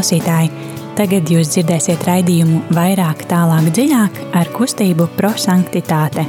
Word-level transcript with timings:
klausītāji! 0.00 0.48
Tagad 0.96 1.28
jūs 1.28 1.50
dzirdēsiet 1.52 2.06
raidījumu 2.08 2.72
vairāk, 2.72 3.26
tālāk, 3.28 3.66
dziļāk 3.76 4.20
ar 4.32 4.48
kustību 4.54 5.10
prosanktitāte. 5.18 6.24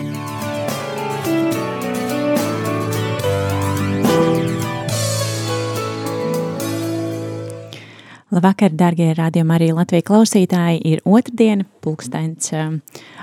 Labvakar, 8.32 8.76
darbie 8.76 9.14
radījumi, 9.16 9.56
arī 9.56 9.72
Latvijas 9.76 10.08
klausītāji. 10.12 10.84
Ir 10.92 11.06
otrdiena, 11.08 11.64
pulkstenis 11.84 12.52
um, 12.52 12.82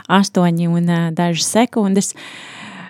astoņi 0.09 0.73
un 0.73 0.89
uh, 0.89 1.11
dažas 1.13 1.53
sekundes. 1.59 2.15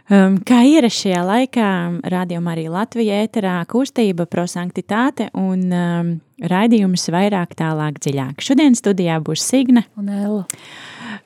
Um, 0.08 0.38
kā 0.40 0.62
ierasts 0.64 1.02
šajā 1.04 1.20
laikā, 1.20 1.70
rādījumā 2.08 2.54
arī 2.54 2.62
Latvijā 2.72 3.18
ēterā 3.26 3.58
kustība 3.68 4.24
prosanktitāte 4.24 5.26
un 5.36 5.66
um, 5.68 6.12
raidījums 6.40 7.02
vairāk 7.12 7.52
tālāk 7.58 7.98
dziļāk. 8.00 8.40
Šodien 8.40 8.72
studijā 8.78 9.18
būs 9.20 9.42
Signe 9.44 9.82
un 10.00 10.06
Ella. 10.08 10.46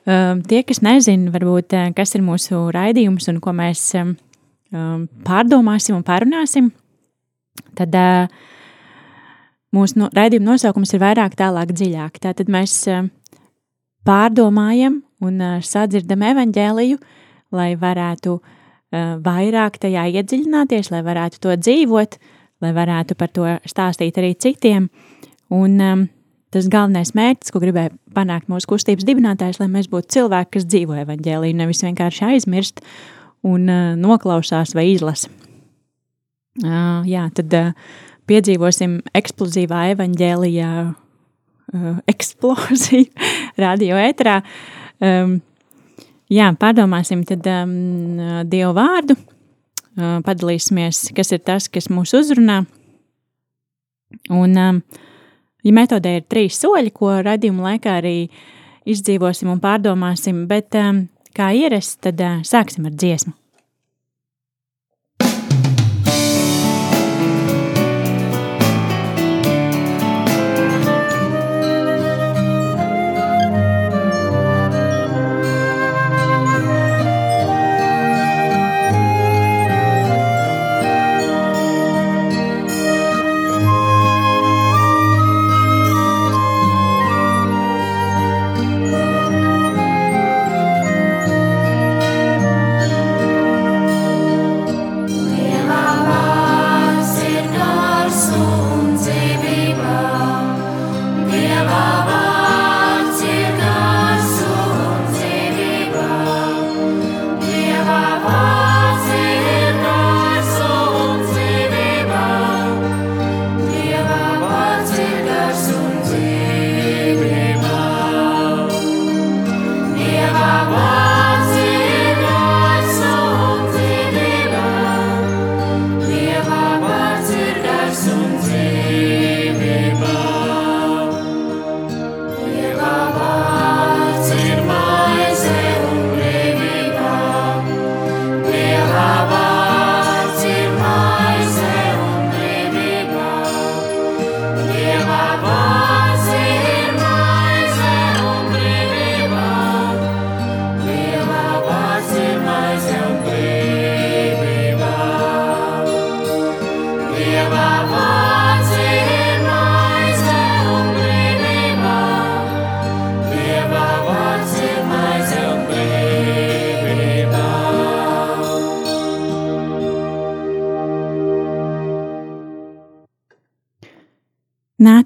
Um, 0.03 0.41
tie, 0.43 0.65
kas 0.67 0.81
nezina, 0.83 1.31
varbūt, 1.31 1.77
uh, 1.79 1.93
kas 1.95 2.11
ir 2.17 2.25
mūsu 2.27 2.59
raidījums 2.75 3.29
un 3.31 3.39
ko 3.43 3.53
mēs 3.55 3.85
um, 4.01 4.17
um 4.75 5.05
pārdomāsim 5.23 5.95
un 5.95 6.03
pārunāsim, 6.03 6.73
tad 7.79 7.95
uh, 7.95 8.41
Mūsu 9.73 9.97
no, 9.97 10.07
raidījuma 10.13 10.51
nosaukums 10.51 10.91
ir 10.93 11.01
vairāk, 11.01 11.33
tālāk, 11.33 11.71
dziļāk. 11.73 12.19
Tātad 12.21 12.49
mēs 12.51 12.75
uh, 12.91 13.07
pārdomājam 14.05 14.99
un 15.23 15.39
uh, 15.41 15.55
sadzirdam 15.65 16.21
evaņģēliju, 16.27 16.99
lai 17.57 17.71
varētu 17.81 18.35
uh, 18.35 18.52
vairāk 18.93 19.79
tajā 19.81 20.05
iedziļināties, 20.13 20.91
lai 20.93 21.01
varētu 21.05 21.41
to 21.41 21.55
dzīvot, 21.57 22.17
lai 22.61 22.73
varētu 22.75 23.17
par 23.17 23.31
to 23.33 23.47
stāstīt 23.69 24.19
arī 24.21 24.33
citiem. 24.37 24.89
Un 25.53 25.81
um, 25.81 26.05
tas 26.53 26.69
galvenais 26.71 27.13
mērķis, 27.17 27.53
ko 27.53 27.61
gribēja 27.63 27.93
panākt 28.15 28.49
mūsu 28.51 28.69
kustības 28.69 29.05
dibinātājs, 29.07 29.59
lai 29.61 29.69
mēs 29.73 29.89
būtu 29.91 30.13
cilvēki, 30.17 30.51
kas 30.57 30.67
dzīvo 30.69 30.97
evaņģēliju, 31.03 31.59
nevis 31.59 31.83
vienkārši 31.85 32.27
aizmirst 32.31 32.83
un 33.43 33.67
uh, 33.67 33.93
noklausās 33.99 34.75
vai 34.77 34.91
izlasa. 34.93 35.31
Uh, 36.61 37.01
jā, 37.09 37.25
tad 37.33 37.53
uh, 37.57 37.71
piedzīvosim 38.29 38.99
eksplozīvā 39.17 39.87
evaņģēlijā 39.95 40.73
uh, 40.85 41.89
eksploziju 42.13 43.09
radio 43.65 43.97
ēterā. 43.97 44.37
Um, 45.03 45.39
jā, 46.33 46.49
pārdomāsim 46.59 47.23
tad 47.27 47.47
um, 47.49 47.73
Dievu 48.49 48.73
vārdu, 48.77 49.17
uh, 49.17 50.19
padalīsimies, 50.25 51.09
kas 51.15 51.33
ir 51.35 51.43
tas, 51.45 51.69
kas 51.71 51.89
mūs 51.93 52.15
uzrunā. 52.17 52.63
Un, 54.33 54.57
um, 54.57 54.81
ja 55.65 55.75
metodē 55.75 56.17
ir 56.19 56.27
trīs 56.29 56.59
soļi, 56.61 56.93
ko 56.95 57.15
radījuma 57.25 57.71
laikā 57.71 57.99
arī 58.01 58.17
izdzīvosim 58.89 59.53
un 59.53 59.61
pārdomāsim, 59.63 60.43
bet 60.49 60.75
um, 60.79 61.05
kā 61.37 61.53
ierasts, 61.57 62.01
tad 62.03 62.21
uh, 62.21 62.41
sāksim 62.47 62.89
ar 62.89 62.97
dziesmu. 62.97 63.33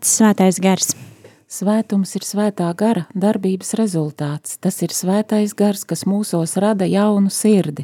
Nāc 0.07 0.16
svētais 0.16 0.56
gars. 0.63 0.94
Svētums 1.51 2.13
ir 2.16 2.23
svētā 2.23 2.69
gara 2.79 3.01
darbības 3.12 3.73
rezultāts. 3.75 4.53
Tas 4.63 4.79
ir 4.79 4.94
svētais 4.95 5.51
gars, 5.51 5.84
kas 5.84 6.06
mūsos 6.07 6.56
rada 6.63 6.88
jaunu 6.88 7.28
sirdi. 7.28 7.84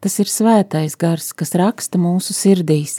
Tas 0.00 0.16
ir 0.24 0.32
svētais 0.32 0.96
gars, 0.96 1.34
kas 1.36 1.52
raksta 1.60 2.00
mūsu 2.00 2.32
sirdīs. 2.32 2.96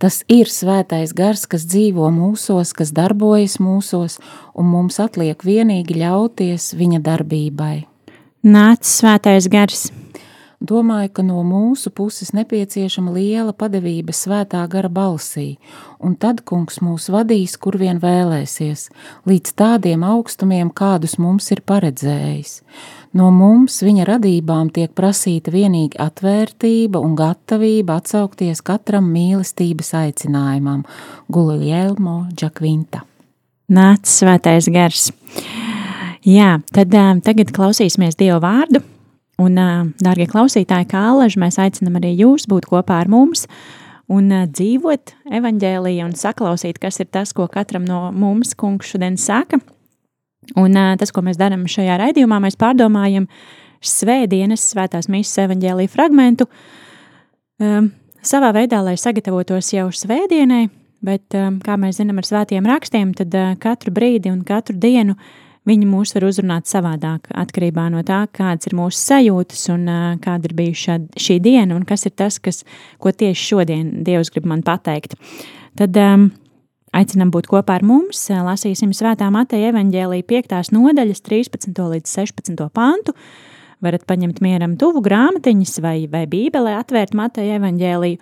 Tas 0.00 0.22
ir 0.24 0.48
svētais 0.48 1.12
gars, 1.12 1.44
kas 1.44 1.68
dzīvo 1.68 2.08
mūsos, 2.08 2.72
kas 2.72 2.96
darbojas 2.96 3.60
mūsos, 3.60 4.16
un 4.56 4.72
mums 4.72 4.96
atliek 5.04 5.44
vienīgi 5.44 6.00
ļauties 6.00 6.72
viņa 6.80 7.04
darbībai. 7.04 7.82
Nāc 8.40 8.88
svētais 8.88 9.52
gars! 9.52 9.90
Domāju, 10.58 11.12
ka 11.14 11.22
no 11.22 11.44
mūsu 11.46 11.92
puses 11.94 12.32
nepieciešama 12.34 13.12
liela 13.14 13.52
padevība 13.54 14.10
svētā 14.10 14.64
gara 14.66 14.88
balsī, 14.90 15.52
un 16.02 16.16
tad 16.18 16.42
kungs 16.42 16.80
mūs 16.82 17.06
vadīs, 17.14 17.54
kur 17.62 17.78
vien 17.78 18.00
vēlēsies, 18.02 18.88
līdz 19.30 19.52
tādiem 19.54 20.02
augstumiem, 20.02 20.72
kādus 20.74 21.14
mums 21.22 21.52
ir 21.54 21.62
paredzējis. 21.62 22.56
No 23.14 23.30
mums 23.30 23.78
viņa 23.86 24.08
radībām 24.10 24.74
tiek 24.74 24.90
prasīta 24.98 25.54
vienīgi 25.54 25.94
atvērtība 26.02 26.98
un 27.06 27.14
gatavība 27.14 28.00
atsaukties 28.02 28.58
katram 28.66 29.06
mīlestības 29.14 29.94
aicinājumam. 30.02 30.82
Gulielmo 31.30 32.24
Džakvinta. 32.34 33.06
Nāc 33.70 34.10
svētais 34.10 34.66
gars! 34.74 35.12
Jā, 36.26 36.56
tad 36.74 36.92
um, 36.98 37.22
tagad 37.22 37.54
klausīsimies 37.54 38.18
Dievu 38.18 38.42
vārdu 38.42 38.82
Un, 39.38 39.54
dārgie 40.02 40.26
klausītāji, 40.26 40.88
kā 40.90 41.04
alaži, 41.12 41.38
mēs 41.38 41.60
aicinām 41.62 42.00
arī 42.00 42.10
jūs 42.18 42.48
būt 42.50 42.66
kopā 42.72 42.96
ar 43.04 43.10
mums 43.12 43.44
un 44.10 44.32
dzīvot 44.50 45.12
evaņģēlīju 45.38 46.06
un 46.08 46.16
saklausīt, 46.18 46.80
kas 46.82 46.98
ir 46.98 47.06
tas, 47.14 47.30
ko 47.36 47.46
katram 47.52 47.86
no 47.86 48.08
mums 48.10 48.56
kungs 48.58 48.90
šodien 48.90 49.18
saka. 49.20 49.60
Un 50.58 50.74
tas, 50.98 51.12
ko 51.14 51.22
mēs 51.22 51.38
darām 51.38 51.68
šajā 51.70 52.00
raidījumā, 52.00 52.40
mēs 52.42 52.58
pārdomājam 52.58 53.28
svētdienas 53.84 54.64
svētās 54.72 55.06
mīsas 55.12 55.44
evaņģēlīju 55.44 55.92
fragmentu 55.92 56.48
um, 57.62 57.92
savā 58.26 58.50
veidā, 58.56 58.80
lai 58.82 58.96
sagatavotos 58.98 59.70
jau 59.70 59.86
svētdienai, 59.94 60.64
bet, 61.04 61.28
um, 61.38 61.60
kā 61.62 61.76
mēs 61.78 62.00
zinām 62.00 62.18
ar 62.18 62.26
svētiem 62.26 62.66
rakstiem, 62.66 63.12
tad 63.14 63.36
uh, 63.38 63.52
katru 63.60 63.94
brīdi 63.94 64.32
un 64.32 64.40
katru 64.48 64.74
dienu 64.82 65.14
uh, 65.14 65.36
viņi 65.68 65.86
mūs 65.88 66.14
var 66.16 66.26
uzrunāt 66.28 66.68
savādāk, 66.70 67.28
atkarībā 67.36 67.88
no 67.92 68.02
tā, 68.06 68.22
kādas 68.34 68.68
ir 68.68 68.76
mūsu 68.78 68.98
sajūtas 69.00 69.68
un 69.74 69.86
kāda 70.24 70.48
ir 70.48 70.56
bijusi 70.58 70.98
šī 71.20 71.38
diena 71.44 71.76
un 71.76 71.86
kas 71.88 72.06
ir 72.08 72.14
tas, 72.18 72.40
kas, 72.42 72.64
ko 73.02 73.12
tieši 73.12 73.48
šodien 73.52 73.90
Dievs 74.06 74.32
grib 74.34 74.48
man 74.48 74.64
pateikt. 74.66 75.18
Tad 75.78 75.96
um, 76.00 76.30
aicinām 76.96 77.32
būt 77.34 77.50
kopā 77.50 77.78
ar 77.78 77.86
mums. 77.86 78.24
Lasīsim 78.32 78.94
Svētā 78.96 79.28
Mateja 79.34 79.72
evaņģēlīja 79.72 80.26
5. 80.32 80.72
nodaļas 80.74 81.22
13. 81.26 81.72
līdz 81.94 82.16
16. 82.16 82.68
pantu. 82.74 83.14
Varat 83.84 84.02
paņemt 84.08 84.40
mieram 84.42 84.74
tuvu 84.78 85.04
grāmatiņas 85.04 85.78
vai, 85.84 85.98
vai 86.10 86.24
bībelē, 86.30 86.74
atvērt 86.80 87.14
Mateja 87.14 87.60
evaņģēlīju 87.60 88.18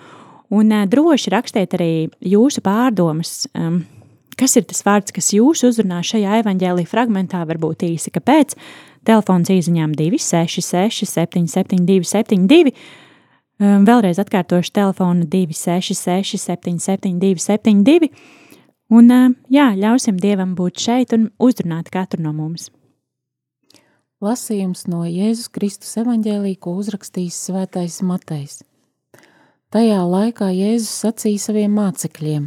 un 0.56 0.72
uh, 0.75 0.87
droši 0.90 1.32
rakstiet 1.32 1.78
arī 1.78 1.92
jūsu 2.20 2.62
pārdomas. 2.64 3.46
Um, 3.56 3.84
kas 4.38 4.56
ir 4.59 4.67
tas 4.69 4.85
vārds, 4.87 5.15
kas 5.15 5.33
jūs 5.35 5.65
uzrunā 5.69 6.03
šajā 6.06 6.41
evaņģēlīja 6.43 6.91
fragmentā, 6.91 7.43
varbūt 7.49 7.87
īsi, 7.88 8.12
kāpēc? 8.15 8.56
Telefons 9.06 9.50
īsiņām 9.55 9.93
266, 9.97 11.06
772, 11.06 12.09
72. 12.11 12.73
Vēlreiz 13.56 14.19
atkārtošu 14.21 14.75
telefonu 14.77 15.25
266, 15.33 16.37
772, 16.43 17.41
72. 17.41 18.11
Un 18.93 19.11
jā, 19.50 19.71
ļausim 19.75 20.19
Dievam 20.23 20.53
būt 20.59 20.83
šeit 20.83 21.15
un 21.17 21.31
uzrunāt 21.43 21.88
katru 21.91 22.23
no 22.23 22.35
mums. 22.37 22.69
Lasījums 24.23 24.87
no 24.88 25.03
Jēzus 25.05 25.50
Kristus 25.53 25.97
evaņģēlī, 26.00 26.55
ko 26.56 26.77
uzrakstījis 26.81 27.41
svētais 27.49 27.99
Matejs. 28.06 28.62
Tajā 29.75 29.99
laikā 30.09 30.49
Jēzus 30.55 30.93
sacīja 31.03 31.43
saviem 31.49 31.75
mācekļiem: 31.77 32.47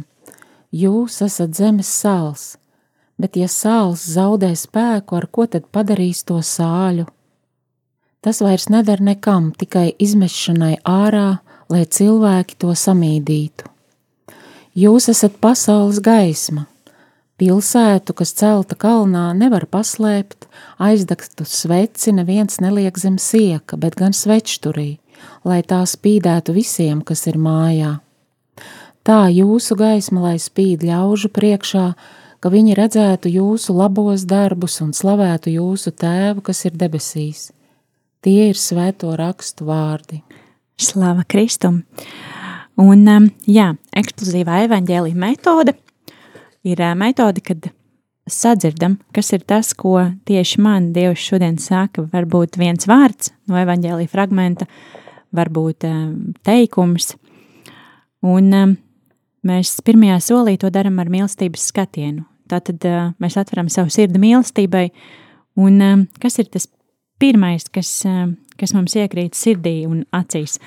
Jūs 0.70 1.16
esat 1.26 1.56
zemes 1.58 1.88
sāls, 1.90 2.54
bet 3.18 3.34
ja 3.34 3.48
sāls 3.50 4.04
zaudē 4.06 4.52
spēku, 4.54 5.16
ar 5.18 5.26
ko 5.26 5.48
tad 5.50 5.64
padarīs 5.74 6.22
to 6.22 6.36
sāļu? 6.46 7.08
Tas 8.22 8.38
vairs 8.44 8.68
neder 8.70 9.00
nekam, 9.02 9.50
tikai 9.50 9.88
izmešanai 9.98 10.76
ārā, 10.86 11.40
lai 11.72 11.82
cilvēki 11.90 12.54
to 12.62 12.70
samīdītu. 12.76 13.66
Jūs 14.78 15.08
esat 15.10 15.40
pasaules 15.42 15.98
gaisma. 15.98 16.68
Pilsētu, 17.40 18.14
kas 18.14 18.30
celta 18.38 18.76
kalnā, 18.78 19.32
nevar 19.34 19.64
paslēpt, 19.66 20.46
aizdegtu 20.78 21.48
sveci 21.48 22.14
neviens 22.14 22.60
neliek 22.62 23.00
zem 23.00 23.16
sieka, 23.18 23.74
bet 23.80 23.98
gan 23.98 24.14
svečturī, 24.14 25.00
lai 25.42 25.64
tā 25.66 25.80
spīdētu 25.82 26.54
visiem, 26.54 27.02
kas 27.02 27.26
ir 27.26 27.40
mājā. 27.40 27.96
Tā 29.06 29.30
jūsu 29.32 29.78
gaisma, 29.80 30.20
lai 30.28 30.36
spīd 30.36 30.82
ļaužu 30.84 31.30
priekšā, 31.32 31.86
ka 32.40 32.50
viņi 32.52 32.76
redzētu 32.76 33.32
jūsu 33.32 33.72
labos 33.76 34.26
darbus 34.28 34.76
un 34.84 34.92
slavētu 34.96 35.54
jūsu 35.54 35.92
tēvu, 35.96 36.44
kas 36.44 36.66
ir 36.68 36.76
debesīs. 36.76 37.48
Tie 38.20 38.50
ir 38.50 38.58
svēto 38.60 39.14
rakstu 39.16 39.64
vārdi. 39.68 40.20
Slava 40.80 41.24
Kristum! 41.28 41.82
Un, 42.80 43.04
um, 43.08 43.28
jā, 43.48 43.70
eksplozīvā 43.96 44.62
evaņģēlīja 44.66 45.20
metode 45.20 45.74
ir 46.64 46.80
uh, 46.80 46.92
metode, 46.96 47.40
kad 47.44 47.70
sadzirdam, 48.30 48.98
kas 49.16 49.32
ir 49.36 49.44
tas, 49.48 49.72
ko 49.76 49.96
tieši 50.28 50.60
man 50.64 50.90
Dievs 50.96 51.24
šodien 51.24 51.56
saka. 51.60 52.04
Varbūt 52.12 52.60
viens 52.60 52.88
vārds 52.88 53.32
no 53.48 53.56
evaņģēlīja 53.60 54.12
fragmenta, 54.12 54.68
varbūt 55.36 55.88
um, 55.88 56.14
teikums. 56.46 57.14
Un 58.24 58.52
um, 58.56 58.78
mēs 59.46 59.78
pirmajā 59.86 60.18
solī 60.24 60.56
to 60.60 60.70
darām 60.72 61.00
ar 61.02 61.10
mīlestības 61.12 61.70
skatienu. 61.72 62.26
Tātad 62.50 62.84
mēs 63.22 63.38
atveram 63.38 63.70
savu 63.70 63.92
sirdi 63.94 64.20
mīlestībai, 64.22 64.88
un 65.62 66.06
kas 66.22 66.40
ir 66.42 66.50
tas 66.50 66.66
pirmais, 67.22 67.68
kas, 67.70 67.92
kas 68.58 68.74
mums 68.74 68.96
iekrīt 68.98 69.38
sirdī 69.38 69.84
un 69.86 70.02
acīs? 70.16 70.58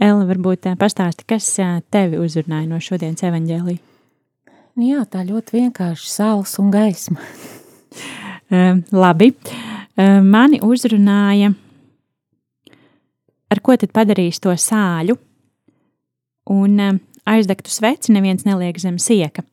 Ella, 0.00 0.24
varbūt 0.28 0.68
pastāsti, 0.80 1.26
kas 1.28 1.48
tevi 1.92 2.20
uzrunāja 2.20 2.68
no 2.68 2.80
šodienas 2.80 3.24
evaņģēlī? 3.28 3.76
Jā, 4.80 5.02
tā 5.08 5.24
ļoti 5.28 5.58
vienkārši 5.58 6.08
saules 6.08 6.54
un 6.60 6.70
gaisma. 6.72 7.20
labi, 9.04 9.32
mani 10.24 10.60
uzrunāja, 10.64 11.52
ar 13.50 13.60
ko 13.62 13.76
tad 13.76 13.92
padarīs 13.94 14.40
to 14.42 14.54
sāļu, 14.54 15.16
un 16.50 16.80
aizdegtu 17.30 17.72
sveci 17.72 18.14
neviens 18.14 18.46
neliek 18.46 18.78
zem 18.82 18.98
sieka. 18.98 19.44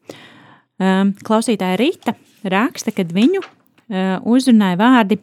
Ehm, 0.82 1.14
klausītāja 1.26 1.78
Rīta 1.80 2.16
raksta, 2.44 2.94
ka 2.94 3.06
viņu 3.06 3.42
eh, 3.44 4.18
uzrunāja 4.26 4.80
vārdi: 4.80 5.20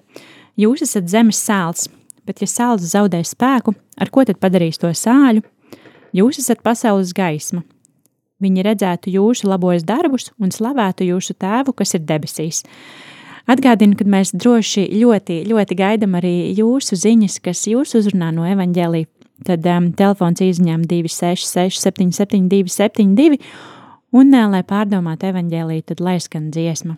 Jūs 0.59 0.85
esat 0.87 1.11
zemes 1.11 1.41
sāls, 1.43 1.89
bet 2.27 2.43
ja 2.43 2.49
sāls 2.51 2.87
zaudē 2.91 3.23
spēku, 3.27 3.75
ar 3.99 4.11
ko 4.11 4.25
tad 4.27 4.41
padarīs 4.43 4.81
to 4.83 4.91
sāļu? 4.91 5.43
Jūs 6.15 6.39
esat 6.39 6.63
pasaules 6.63 7.11
gaisma. 7.15 7.65
Viņi 8.43 8.65
redzētu 8.67 9.11
jūsu 9.15 9.49
labos 9.49 9.83
darbus 9.87 10.29
un 10.43 10.53
slavētu 10.55 11.07
jūsu 11.07 11.35
tēvu, 11.39 11.75
kas 11.75 11.95
ir 11.97 12.05
debesīs. 12.07 12.63
Atgādinu, 13.51 13.97
ka 13.99 14.07
mēs 14.09 14.33
droši 14.33 14.87
ļoti, 14.95 15.43
ļoti 15.51 15.77
gaidām 15.77 16.17
arī 16.19 16.55
jūsu 16.57 16.97
ziņas, 16.97 17.39
kas 17.45 17.67
jūs 17.69 17.95
uzrunā 17.99 18.31
no 18.33 18.47
evaņģēlī. 18.49 19.05
Tad 19.43 19.67
um, 19.67 19.91
telefons 19.99 20.41
izņem 20.45 20.85
266, 20.87 21.81
772, 21.83 22.71
72 22.71 23.41
un, 24.15 24.31
lai 24.31 24.63
pārdomātu 24.63 25.33
evaņģēlīju, 25.33 25.89
tad 25.91 26.05
lai 26.05 26.21
skan 26.23 26.53
dziesma. 26.55 26.97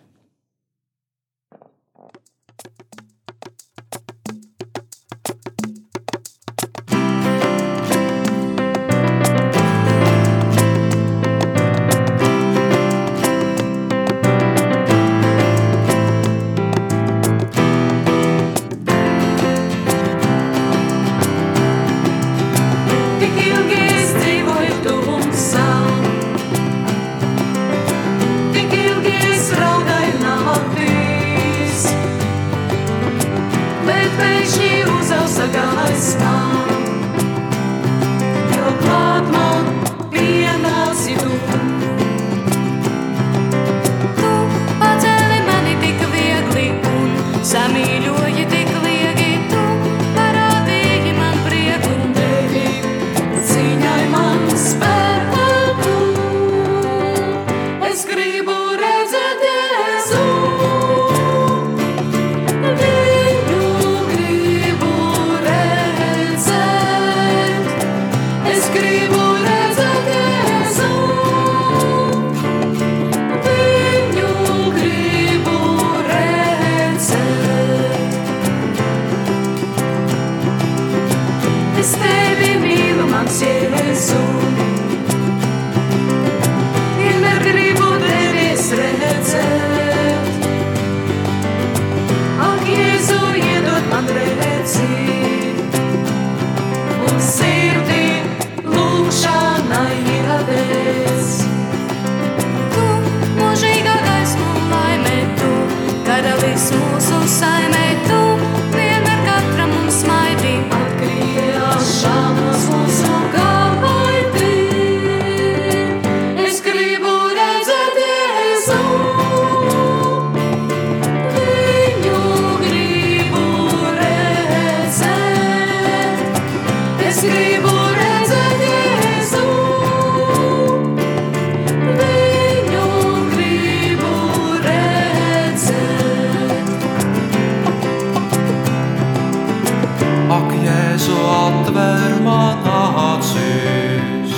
ak, 140.27 140.51
Jēzu, 140.59 141.15
atver 141.31 142.17
man 142.25 142.65
acīs 142.67 144.33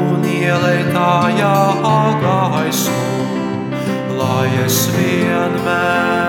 un 0.00 0.26
ielej 0.26 0.82
tajā 0.96 1.54
gaismu, 2.24 3.06
lai 4.18 4.50
es 4.66 4.82
vienmēr. 4.96 6.21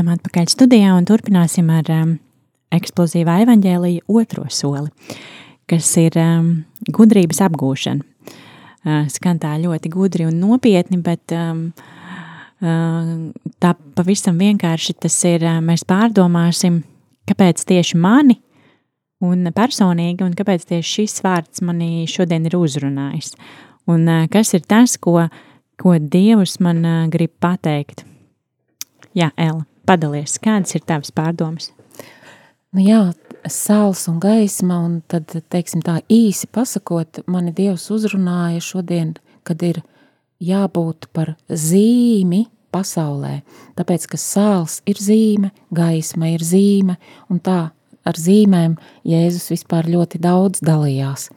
Esam 0.00 0.14
atpakaļ 0.14 0.46
studijā 0.48 0.94
un 0.96 1.04
turpināsim 1.04 1.66
ar 1.68 1.88
um, 1.92 2.12
eksplozīvā 2.72 3.42
evaņģēlīja 3.44 4.06
otro 4.08 4.46
soli, 4.48 4.88
kas 5.68 5.90
ir 6.00 6.16
um, 6.16 6.46
gudrības 6.88 7.42
apgūšana. 7.44 8.06
Uh, 8.80 9.04
skan 9.12 9.36
tā 9.42 9.58
ļoti 9.60 9.90
gudri 9.92 10.24
un 10.24 10.38
nopietni, 10.40 11.02
bet 11.04 11.34
um, 11.36 11.66
uh, 12.64 13.12
tā 13.60 13.74
pavisam 13.98 14.40
vienkārši 14.40 14.96
tas 15.04 15.18
ir, 15.28 15.44
uh, 15.44 15.60
mēs 15.60 15.84
pārdomāsim, 15.84 16.80
kāpēc 17.28 17.60
tieši 17.68 18.00
mani 18.00 18.38
un 19.20 19.52
personīgi, 19.52 20.24
un 20.24 20.32
kāpēc 20.32 20.64
tieši 20.70 20.94
šis 20.94 21.20
vārds 21.26 21.60
manī 21.60 22.06
šodien 22.08 22.48
ir 22.48 22.56
uzrunājis. 22.56 23.34
Un 23.84 24.08
uh, 24.08 24.24
kas 24.32 24.56
ir 24.56 24.64
tas, 24.64 24.96
ko, 24.96 25.26
ko 25.76 25.98
Dievs 26.00 26.56
man 26.64 26.86
uh, 26.88 27.02
grib 27.12 27.36
pateikt? 27.36 28.06
Jā, 29.12 29.28
Ela, 29.36 29.66
padalies, 29.88 30.38
kādas 30.42 30.76
ir 30.76 30.84
tavas 30.86 31.12
pārdomas? 31.14 31.70
Nu 32.74 32.84
jā, 32.84 33.00
sāls 33.50 34.04
un 34.10 34.20
gaisma, 34.22 34.78
un 34.86 35.00
tad, 35.10 35.32
teiksim 35.50 35.82
tā 35.86 35.98
īsi 36.12 36.48
pasakot, 36.52 37.22
mani 37.30 37.54
Dievs 37.56 37.88
uzrunāja 37.94 38.62
šodien, 38.62 39.16
kad 39.46 39.62
ir 39.66 39.82
jābūt 40.40 41.10
par 41.16 41.34
zīmi 41.48 42.46
pasaulē, 42.70 43.40
tāpēc, 43.78 44.06
ka 44.12 44.20
sāls 44.20 44.78
ir 44.88 45.00
zīme, 45.02 45.50
gaisma 45.74 46.30
ir 46.30 46.44
zīme, 46.46 46.96
un 47.28 47.42
tā 47.42 47.60
ar 48.06 48.18
zīmēm 48.18 48.78
Jēzus 49.06 49.50
vispār 49.52 49.90
ļoti 49.90 50.20
daudz 50.22 50.62
dalījās. 50.64 51.28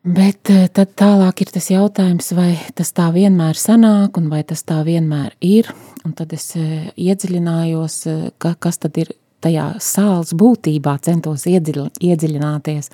Bet 0.00 0.48
eh, 0.48 0.66
tad 0.72 0.94
tālāk 0.96 1.42
ir 1.44 1.50
tas 1.52 1.66
jautājums, 1.68 2.30
vai 2.32 2.54
tas 2.74 2.88
tā 2.96 3.10
vienmēr 3.12 3.58
sanāk, 3.58 4.16
un 4.16 4.30
vai 4.32 4.40
tas 4.48 4.64
tā 4.64 4.80
vienmēr 4.86 5.34
ir. 5.44 5.68
Un 6.06 6.14
tad 6.16 6.32
es 6.32 6.46
eh, 6.56 6.90
iedziļinājos, 6.96 7.96
eh, 8.08 8.22
ka, 8.40 8.54
kas 8.58 8.80
tad 8.80 8.96
ir 9.00 9.12
tajā 9.44 9.66
sāls 9.84 10.32
būtībā, 10.36 10.96
centos 11.04 11.46
iedziļ, 11.48 11.82
iedziļināties. 12.00 12.90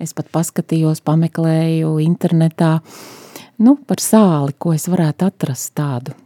Es 0.00 0.14
pat 0.16 0.30
paskatījos, 0.32 1.02
pameklēju 1.04 1.96
internetā 2.02 2.78
nu, 3.60 3.76
par 3.86 4.00
sāli, 4.02 4.56
ko 4.58 4.72
es 4.74 4.88
varētu 4.88 5.28
atrast 5.28 5.74
tādu. 5.76 6.16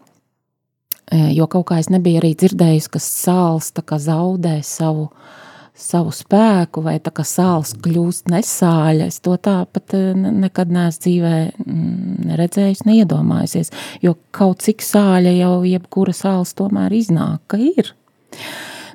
Jo 1.35 1.45
kaut 1.53 1.67
kā 1.69 1.81
es 1.83 1.91
nebiju 1.93 2.21
arī 2.23 2.31
dzirdējusi, 2.39 2.91
ka 2.95 3.01
sāls 3.03 3.73
zaudē 4.07 4.55
savu 4.65 5.09
uh, 5.11 5.44
savu 5.75 6.13
spēku, 6.15 6.85
vai 6.87 6.99
tā 7.03 7.11
kā 7.15 7.25
sāls 7.27 7.75
kļūst 7.83 8.31
nesāļa. 8.31 9.09
Es 9.11 9.19
to 9.25 9.35
tā 9.43 9.57
pat 9.67 9.97
eh, 9.99 10.13
nekad 10.15 10.71
neesmu 10.75 11.03
dzīvē 11.05 11.35
mm, 11.51 12.29
neredzējis, 12.31 12.85
neiedomājusies, 12.87 13.73
jo 14.05 14.15
kaut 14.35 14.63
cik 14.65 14.85
sāļa 14.87 15.35
jau 15.41 15.57
jebkura 15.67 16.15
sāls 16.15 16.55
tomēr 16.59 16.95
iznāk, 16.95 17.43
ka 17.51 17.59
ir. 17.59 17.91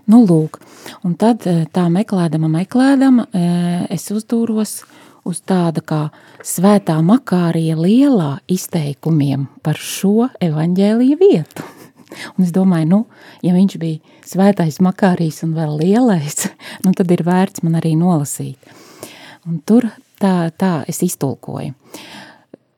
Nu, 0.10 0.24
lūk, 0.26 0.62
un 1.06 1.18
tad 1.20 1.46
eh, 1.50 1.66
tā 1.76 1.90
meklēdama, 1.94 2.50
meklēdama, 2.62 3.28
eh, 3.36 3.84
es 3.94 4.08
uzdūros 4.16 4.80
uz 5.28 5.44
tāda 5.46 5.84
kā 5.84 6.02
svētā 6.48 6.96
makārija 7.06 7.76
lielā 7.78 8.38
izteikumiem 8.50 9.50
par 9.66 9.78
šo 9.78 10.32
evaņģēlīju 10.42 11.20
vietu. 11.20 11.69
Un 12.36 12.46
es 12.46 12.54
domāju, 12.56 12.88
nu, 12.90 13.00
ja 13.46 13.54
viņš 13.54 13.78
bija 13.82 14.22
svētais 14.28 14.80
makārijs 14.84 15.44
un 15.46 15.56
vēl 15.58 15.76
lielais, 15.82 16.48
nu, 16.84 16.94
tad 16.98 17.12
ir 17.14 17.26
vērts 17.28 17.66
man 17.66 17.80
arī 17.82 17.96
nolasīt. 18.00 18.58
Un 19.48 19.62
tur 19.66 19.88
tā, 20.22 20.50
tā 20.58 20.84
es 20.90 21.04
iztulkoju. 21.06 21.76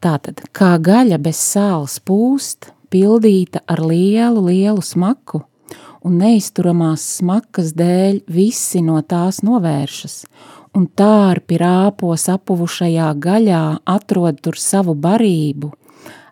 Tātad, 0.01 0.41
kā 0.55 0.75
gaļa 0.81 1.19
bez 1.21 1.37
sāls 1.37 1.99
pūst, 2.01 2.71
pildīta 2.91 3.61
ar 3.69 3.83
lielu, 3.85 4.41
lielu 4.47 4.81
smaku, 4.81 5.43
un 6.01 6.17
neizturamās 6.17 7.03
smakas 7.19 7.75
dēļ 7.77 8.23
visi 8.31 8.81
no 8.85 8.97
tās 9.05 9.43
novēršas, 9.45 10.15
un 10.77 10.87
tārpi 10.97 11.59
rāpo 11.61 12.15
sapuvušajā 12.17 13.11
gaļā 13.21 13.63
atrod 13.93 14.41
tur 14.41 14.57
savu 14.57 14.95
barību, 14.97 15.71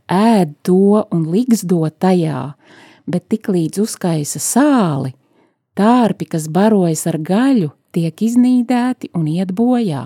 ēd 0.10 0.56
to 0.66 1.04
un 1.14 1.28
ligsdo 1.30 1.84
tajā, 2.02 2.44
bet 3.10 3.26
tiklīdz 3.32 3.82
uzkaisa 3.84 4.42
sāli, 4.44 5.14
tārpi, 5.78 6.28
kas 6.30 6.48
barojas 6.52 7.06
ar 7.10 7.18
gaļu, 7.18 7.72
tiek 7.96 8.22
iznīdēti 8.22 9.12
un 9.18 9.28
iet 9.32 9.54
bojā. 9.56 10.04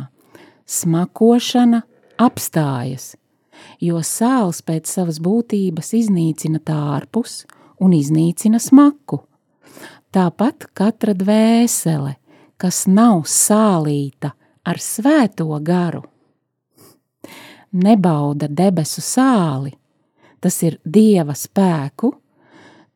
Smakošana 0.63 1.81
apstājas, 2.23 3.13
jo 3.83 3.99
sāls 4.07 4.63
pēc 4.63 4.87
savas 4.87 5.19
būtības 5.23 5.91
iznīcina 5.99 6.61
tārpus 6.63 7.43
un 7.83 7.95
iznīcina 7.97 8.61
smaku. 8.63 9.19
Tāpat 10.13 10.69
katra 10.77 11.15
dvēsele, 11.17 12.15
kas 12.57 12.85
nav 12.87 13.25
sālīta 13.27 14.31
ar 14.63 14.79
svēto 14.79 15.49
garu, 15.65 16.03
nebauda 17.73 18.47
debesu 18.47 19.01
sāli, 19.01 19.73
tas 20.39 20.59
ir 20.63 20.77
dieva 20.85 21.33
spēku, 21.35 22.13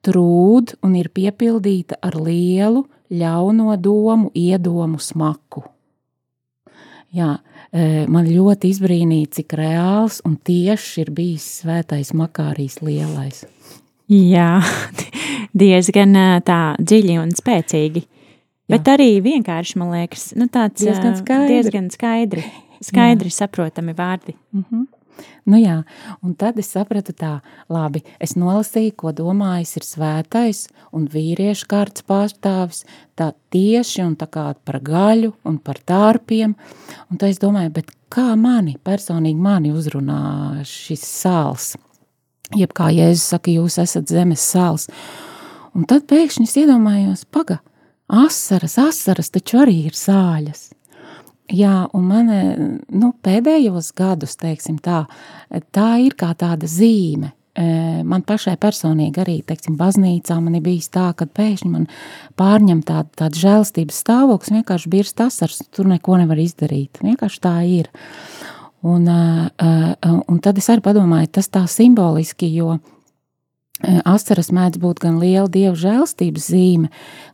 trūd 0.08 0.78
un 0.86 0.96
ir 0.96 1.10
piepildīta 1.14 2.00
ar 2.04 2.16
lielu, 2.16 2.86
ļauno 3.12 3.76
domu, 3.80 4.32
iedomu 4.36 5.00
smaku. 5.04 5.64
Jā, 7.16 7.38
e, 7.72 8.04
man 8.12 8.28
ļoti 8.28 8.72
izbrīnīja, 8.74 9.32
cik 9.40 9.56
reāls 9.58 10.20
un 10.28 10.36
tieši 10.36 11.06
ir 11.06 11.14
bijis 11.16 11.46
svētais 11.62 12.12
makārijas 12.18 12.82
lielais. 12.84 13.46
Jā, 14.12 14.60
diezgan 15.64 16.16
e, 16.20 16.28
tā 16.48 16.62
dziļi 16.82 17.18
un 17.24 17.32
spēcīgi. 17.36 18.04
Jā. 18.04 18.76
Bet 18.76 18.92
arī 18.92 19.10
vienkārši, 19.24 19.80
man 19.80 19.96
liekas, 19.96 20.30
nu 20.36 20.50
tāds 20.52 20.84
diezgan 20.84 21.14
e, 21.14 21.22
skaidri, 21.22 21.56
diezgan 21.56 21.90
skaidri, 21.94 22.44
skaidri 22.84 23.32
saprotami 23.32 23.96
vārdi. 23.96 24.36
Mm 24.52 24.66
-hmm. 24.68 24.86
Nu 25.48 25.60
jā, 25.60 25.78
un 26.26 26.34
tad 26.36 26.58
es 26.60 26.70
sapratu 26.74 27.14
tā, 27.16 27.38
labi, 27.72 28.04
es 28.24 28.36
nolasīju, 28.40 28.94
ko 29.00 29.14
domājis 29.16 29.78
ir 29.80 29.86
svētais 29.88 30.64
un 30.96 31.08
vīriešu 31.12 31.70
kārtas 31.72 32.06
pārstāvis, 32.08 32.84
tā 33.18 33.32
tieši 33.54 34.04
un 34.04 34.18
tā 34.20 34.28
kā 34.32 34.50
par 34.68 34.82
gaļu 34.84 35.34
un 35.48 35.58
par 35.64 35.80
tārpiem, 35.88 36.58
un 37.08 37.22
tā 37.22 37.32
es 37.32 37.40
domāju, 37.42 37.74
bet 37.80 37.94
kā 38.14 38.34
mani, 38.40 38.78
personīgi 38.84 39.40
mani 39.42 39.74
uzrunā 39.76 40.66
šis 40.68 41.06
sāls, 41.08 41.72
jeb 42.56 42.76
kā 42.76 42.92
Jēzus 42.96 43.32
saka, 43.34 43.54
jūs 43.56 43.80
esat 43.84 44.12
zemes 44.12 44.44
sāls, 44.44 44.88
un 45.76 45.88
tad 45.90 46.08
pēkšņi 46.12 46.48
es 46.48 46.58
iedomājos, 46.64 47.26
paga, 47.32 47.62
asaras, 48.08 48.78
asaras 48.84 49.32
taču 49.34 49.64
arī 49.64 49.86
ir 49.88 49.98
sāļas, 49.98 50.72
Jā, 51.48 51.88
un 51.96 52.08
man 52.10 52.30
nu, 52.92 53.14
pēdējos 53.24 53.94
gadus, 53.96 54.36
teiksim 54.40 54.82
tā, 54.84 55.06
tā 55.72 55.90
ir 56.04 56.18
kā 56.20 56.34
tāda 56.36 56.68
zīme. 56.68 57.32
Man 58.08 58.22
pašai 58.28 58.54
personīgi 58.62 59.22
arī, 59.24 59.38
teiksim, 59.48 59.78
baznīcā 59.80 60.36
man 60.44 60.60
ir 60.60 60.66
bijis 60.66 60.92
tā, 60.94 61.08
ka 61.18 61.26
pēkšņi 61.26 61.72
man 61.72 61.88
pārņem 62.38 62.84
tāda, 62.86 63.10
tāda 63.24 63.42
žēlstības 63.42 64.02
stāvoklis, 64.04 64.54
vienkārši 64.60 64.92
birst 64.92 65.24
asars, 65.24 65.64
tur 65.74 65.88
neko 65.90 66.20
nevar 66.20 66.38
izdarīt. 66.44 67.00
Vienkārši 67.02 67.42
tā 67.48 67.56
ir. 67.66 67.90
Un, 68.86 69.08
un 69.10 70.44
tad 70.44 70.60
es 70.62 70.70
arī 70.70 70.84
padomāju, 70.86 71.32
tas 71.40 71.50
tā 71.50 71.64
simboliski, 71.72 72.52
jo 72.60 72.78
Asaras 73.86 74.48
mēdz 74.50 74.80
būt 74.82 75.04
gan 75.04 75.20
liela 75.22 75.46
dieva 75.54 75.76
žēlstības 75.78 76.48
zīme, 76.50 76.88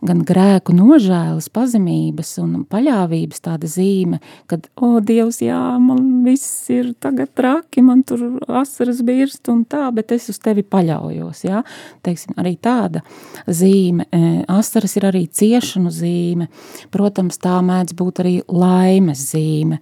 gan 0.04 0.26
grēku 0.28 0.74
nožēlas, 0.76 1.48
pazemības 1.48 2.34
un 2.44 2.66
paļāvības 2.68 3.40
tāda 3.46 3.70
zīme, 3.72 4.20
kad, 4.52 4.68
o, 4.76 4.98
Dievs, 5.00 5.40
jā, 5.40 5.60
man 5.80 6.26
viss 6.26 6.68
ir 6.74 6.90
tagad 7.00 7.32
traki, 7.38 7.86
man 7.88 8.02
tur 8.04 8.42
asaras 8.60 9.00
birst 9.08 9.48
un 9.54 9.62
tā, 9.64 9.86
bet 9.96 10.12
es 10.12 10.28
uz 10.34 10.42
tevi 10.44 10.66
paļaujos, 10.68 11.46
jā. 11.48 11.62
Teiksim, 12.04 12.36
arī 12.44 12.58
tāda 12.60 13.06
zīme. 13.48 14.10
Asaras 14.52 14.98
ir 15.00 15.08
arī 15.14 15.24
ciešanu 15.32 15.96
zīme, 15.96 16.50
protams, 16.92 17.40
tā 17.40 17.62
mēdz 17.64 17.96
būt 17.96 18.20
arī 18.26 18.36
laimes 18.52 19.24
zīme. 19.32 19.80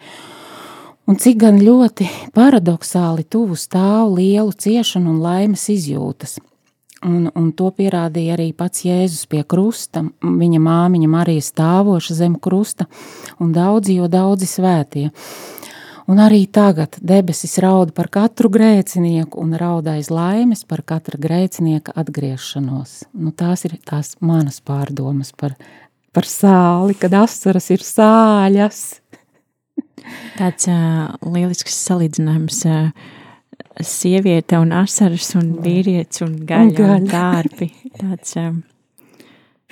Un 1.10 1.18
cik 1.18 1.42
gan 1.42 1.58
ļoti 1.58 2.06
paradoxāli 2.38 3.26
tuvu 3.26 3.58
stāv 3.58 4.14
lielu 4.14 4.54
ciešanu 4.54 5.16
un 5.16 5.22
laimes 5.26 5.66
izjūtas– 5.74 6.38
Un, 7.02 7.32
un 7.34 7.48
to 7.58 7.72
pierādīja 7.74 8.36
arī 8.36 8.52
pats 8.54 8.84
Jēzus 8.86 9.26
pie 9.30 9.42
krusta, 9.50 10.04
viņa 10.22 10.60
māmiņa 10.62 11.08
Marija 11.10 11.42
stāvoša 11.48 12.14
zem 12.20 12.36
krusta, 12.38 12.86
un 13.42 13.56
daudzi, 13.56 13.96
jo 13.98 14.10
daudzi 14.12 14.46
svētie. 14.46 15.08
Un 16.12 16.20
arī 16.22 16.44
tagad 16.46 16.98
debesis 17.02 17.56
raud 17.64 17.94
par 17.98 18.10
katru 18.14 18.52
grēcinieku 18.54 19.40
un 19.42 19.56
raud 19.58 19.88
aiz 19.90 20.12
laimes 20.14 20.62
par 20.68 20.84
katra 20.86 21.18
grēcinieka 21.22 21.94
atgriešanos. 21.98 23.08
Nu, 23.14 23.32
tās 23.32 23.66
ir 23.66 23.78
tās 23.88 24.14
manas 24.20 24.60
pārdomas 24.62 25.32
par, 25.34 25.56
par 26.14 26.28
sāli, 26.30 26.98
kad 27.02 27.16
asaras 27.22 27.70
ir 27.74 27.86
sāļas. 27.86 28.84
Tāds 30.38 30.70
uh, 30.70 31.16
lielisks 31.34 31.82
salīdzinājums. 31.88 32.62
Uh, 32.70 33.18
sieviete 33.80 34.60
un 34.60 34.74
asaras 34.76 35.32
un 35.40 35.56
vīrietis 35.64 36.26
un 36.26 36.36
gaļa, 36.46 36.76
gaļa. 36.78 36.98
un 36.98 37.08
dārbi. 37.12 37.72
Tāds, 38.02 38.36
um, 38.42 38.62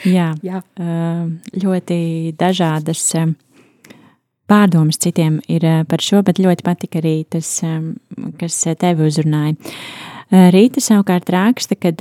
Jā, 0.07 0.31
Jā. 0.45 0.61
ļoti 1.59 1.99
dažādas 2.39 3.01
pārdomas 4.49 4.99
citiem 5.01 5.39
ir 5.51 5.65
par 5.91 6.03
šo, 6.03 6.21
bet 6.25 6.39
ļoti 6.39 6.63
patika 6.65 7.01
arī 7.01 7.25
tas, 7.27 7.49
kas 8.39 8.61
tevi 8.79 9.09
uzrunāja. 9.09 9.57
Rīta 10.53 10.81
savukārt 10.83 11.29
raksta, 11.33 11.75
ka 11.75 11.91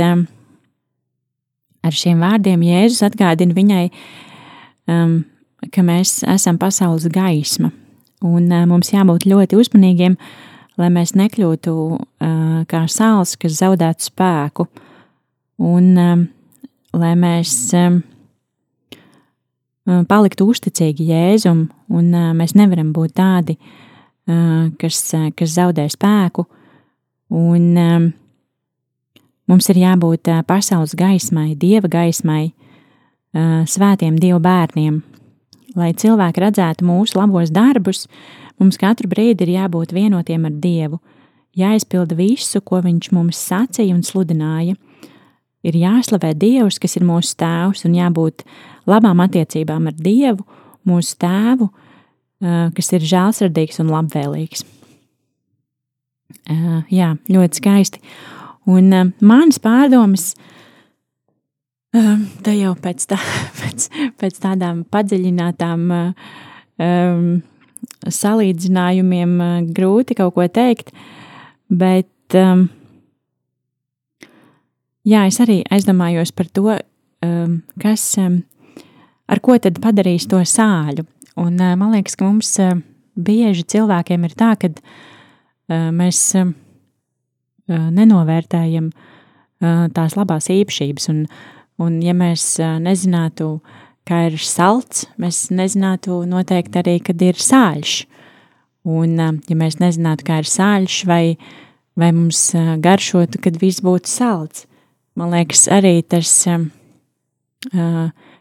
ar 1.83 1.97
šiem 1.97 2.23
vārdiem 2.23 2.63
Jēzus 2.69 3.03
atgādina 3.09 3.57
viņai, 3.57 3.85
ka 5.75 5.85
mēs 5.85 6.21
esam 6.29 6.59
pasaules 6.61 7.09
gaisma, 7.11 7.73
un 8.23 8.47
mums 8.71 8.93
jābūt 8.95 9.27
ļoti 9.27 9.59
uzmanīgiem, 9.59 10.15
lai 10.79 10.89
mēs 10.95 11.15
nekļūtu 11.19 11.73
kā 12.71 12.83
sāls, 12.91 13.35
kas 13.41 13.59
zaudētu 13.59 14.09
spēku, 14.09 14.69
un 15.59 15.91
lai 16.99 17.15
mēs 17.19 17.55
paliktu 20.09 20.47
uzticīgi 20.53 21.09
Jēzum, 21.11 21.67
un 21.91 22.13
mēs 22.39 22.55
nevaram 22.59 22.93
būt 22.95 23.17
tādi, 23.19 23.59
kas, 24.79 25.03
kas 25.35 25.55
zaudē 25.57 25.89
spēku, 25.91 26.45
un 27.35 27.69
mums 29.49 29.71
ir 29.73 29.83
jābūt 29.83 30.31
pasaules 30.47 30.95
gaismai, 30.99 31.55
Dieva 31.57 31.89
gaismai, 31.89 32.51
svētiem 33.35 34.19
Dieva 34.21 34.41
bērniem. 34.45 35.01
Lai 35.79 35.93
cilvēki 35.95 36.43
redzētu 36.43 36.85
mūsu 36.89 37.19
labos 37.21 37.53
darbus, 37.55 38.07
mums 38.61 38.79
katru 38.81 39.11
brīdi 39.11 39.47
ir 39.47 39.55
jābūt 39.57 39.95
vienotiem 39.97 40.47
ar 40.49 40.55
Dievu, 40.63 41.01
jāizpilda 41.59 42.17
visu, 42.19 42.63
ko 42.63 42.83
Viņš 42.85 43.11
mums 43.17 43.41
sacīja 43.51 43.97
un 43.97 44.05
sludināja. 44.07 44.77
Ir 45.67 45.75
jāslavē 45.75 46.33
Dievs, 46.39 46.79
kas 46.79 46.97
ir 46.97 47.07
mūsu 47.07 47.35
tēvs, 47.41 47.85
un 47.89 47.97
jābūt 47.99 48.45
labām 48.89 49.21
attiecībām 49.25 49.91
ar 49.91 49.97
Dievu, 49.99 50.47
mūsu 50.87 51.17
tēvu, 51.21 51.69
kas 52.75 52.93
ir 52.95 53.07
žēlsirdīgs 53.11 53.83
un 53.83 53.91
labvēlīgs. 53.93 54.65
Jā, 56.93 57.15
ļoti 57.29 57.61
skaisti. 57.61 58.01
Un 58.69 58.93
manas 59.25 59.59
pārdomas, 59.65 60.31
te 61.93 62.55
jau 62.55 62.75
pēc, 62.79 63.07
tā, 63.11 63.19
pēc, 63.61 63.89
pēc 64.21 64.41
tādām 64.45 64.85
padziļinātām 64.93 65.87
um, 65.95 67.31
salīdzinājumiem 68.09 69.39
grūti 69.77 70.17
kaut 70.19 70.35
ko 70.37 70.47
teikt, 70.49 70.93
bet 71.69 72.37
um, 72.39 72.67
jā, 75.09 75.25
es 75.29 75.41
arī 75.45 75.61
aizdomājos 75.71 76.33
par 76.37 76.51
to, 76.55 76.79
um, 77.25 77.61
kas 77.83 78.05
um, 78.23 78.43
ar 79.29 79.43
ko 79.45 79.59
tad 79.63 79.81
padarīs 79.85 80.29
to 80.31 80.41
sāļu. 80.43 81.07
Un, 81.39 81.55
man 81.59 81.93
liekas, 81.95 82.17
ka 82.19 82.27
mums 82.27 82.57
bieži 83.19 83.63
cilvēkiem 83.71 84.25
ir 84.27 84.33
tā, 84.39 84.55
ka 84.59 84.71
mēs 85.95 86.23
nenovērtējam 87.69 88.89
tās 89.95 90.17
labās 90.19 90.49
īpašības. 90.51 91.07
Un, 91.13 91.21
un 91.83 92.01
ja 92.03 92.15
mēs 92.19 92.57
nezinātu, 92.83 93.53
kā 94.09 94.25
ir 94.31 94.39
salds, 94.41 95.07
mēs 95.21 95.49
nezinātu 95.55 96.23
noteikti 96.29 96.81
arī, 96.81 96.97
kad 97.05 97.23
ir 97.25 97.39
sāļš. 97.39 97.99
Un, 98.89 99.19
ja 99.21 99.57
mēs 99.59 99.79
nezinātu, 99.83 100.25
kā 100.25 100.41
ir 100.41 100.49
sāļš, 100.49 101.03
vai, 101.09 101.37
vai 101.99 102.09
mums 102.17 102.41
garšotu, 102.85 103.41
kad 103.45 103.59
viss 103.61 103.85
būtu 103.85 104.09
salds, 104.09 104.65
man 105.19 105.35
liekas, 105.35 105.67
arī 105.75 105.99
tas 106.07 106.31
uh, 106.49 106.65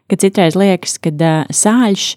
ka 0.07 0.19
citreiz 0.19 0.55
liekas, 0.55 0.97
ka 1.03 1.11
uh, 1.11 1.43
sāļš 1.51 2.09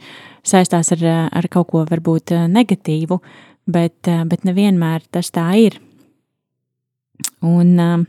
saistās 0.46 0.92
ar, 0.94 1.04
ar 1.32 1.48
kaut 1.52 1.72
ko 1.72 1.84
varbūt 1.88 2.34
negatīvu, 2.52 3.20
bet, 3.66 3.98
uh, 4.06 4.22
bet 4.30 4.46
nevienmēr 4.46 5.04
tas 5.10 5.32
tā 5.34 5.48
ir. 5.66 5.80
Un, 7.44 7.74
uh, 7.80 8.04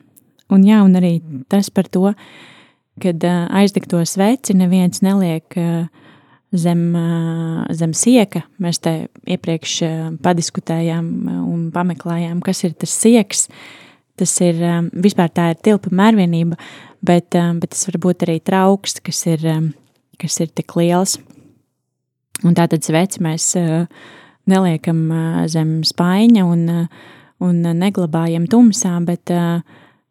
un 0.52 0.68
jā, 0.68 0.84
un 0.86 0.96
arī 1.00 1.18
tas 1.52 1.72
par 1.74 1.90
to, 1.92 2.12
kad 3.02 3.24
uh, 3.28 3.46
aizdegto 3.62 4.02
sveci 4.08 4.56
neviens 4.58 5.02
neliek 5.04 5.58
uh, 5.60 5.88
zem, 6.54 6.84
uh, 6.96 7.66
zem 7.76 7.96
sieka. 7.98 8.44
Mēs 8.62 8.82
te 8.84 8.94
iepriekš 9.26 9.76
uh, 9.88 10.08
padiskutējām 10.24 11.08
un 11.46 11.70
pameklējām, 11.74 12.42
kas 12.46 12.64
ir 12.68 12.76
tas 12.78 12.94
sieks. 12.94 13.48
Tas 14.20 14.34
ir 14.44 14.60
vispār 15.02 15.32
tā 15.34 15.48
ir 15.50 15.62
tilpa 15.66 15.90
mērvienība, 15.98 16.58
bet, 17.02 17.34
bet 17.34 17.72
tas 17.72 17.88
var 17.88 17.96
būt 18.04 18.26
arī 18.28 18.36
trauks, 18.46 19.00
kas 19.02 19.24
ir, 19.32 19.46
kas 20.22 20.36
ir 20.44 20.52
tik 20.54 20.76
liels. 20.78 21.16
Un 22.46 22.54
tātad 22.54 22.86
sveci 22.86 23.24
mēs 23.24 23.48
neliekam 24.52 25.00
zem 25.50 25.80
spaiņa 25.88 26.44
un, 26.46 26.68
un 27.42 27.64
neglabājam 27.80 28.46
tumsā, 28.52 28.94
bet, 29.08 29.34